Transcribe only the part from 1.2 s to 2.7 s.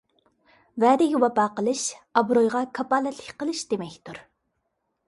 ۋاپا قىلىش— ئابرۇيغا